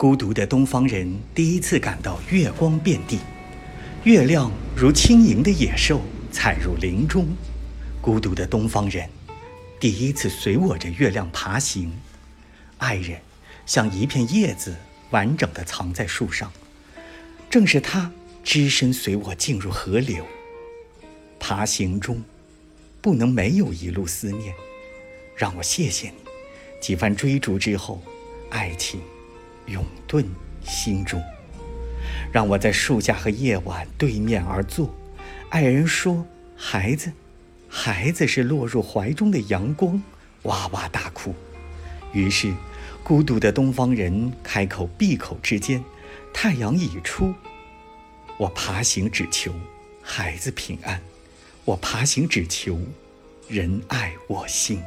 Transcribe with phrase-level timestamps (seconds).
[0.00, 3.18] 孤独的东方人第一次感到月光遍地，
[4.04, 6.00] 月亮如轻盈的野兽
[6.32, 7.28] 踩入林中。
[8.00, 9.06] 孤独的东方人
[9.78, 11.92] 第一次随我着月亮爬行，
[12.78, 13.20] 爱人
[13.66, 14.74] 像一片叶子
[15.10, 16.50] 完整的藏在树上，
[17.50, 18.10] 正是他
[18.42, 20.24] 只身随我进入河流。
[21.38, 22.24] 爬行中
[23.02, 24.54] 不能没有一路思念，
[25.36, 26.16] 让我谢谢你。
[26.80, 28.02] 几番追逐之后，
[28.48, 28.98] 爱情。
[29.66, 30.24] 永遁
[30.64, 31.22] 心中，
[32.32, 34.94] 让我在树下和夜晚对面而坐。
[35.48, 36.26] 爱人说
[36.56, 37.12] ：“孩子，
[37.68, 40.02] 孩子是落入怀中的阳光。”
[40.44, 41.34] 哇哇大哭。
[42.12, 42.52] 于是，
[43.04, 45.84] 孤独的东方人开口闭口之间，
[46.32, 47.34] 太阳已出。
[48.38, 49.52] 我爬行只求
[50.02, 51.00] 孩子平安，
[51.64, 52.80] 我爬行只求
[53.48, 54.80] 人爱我心。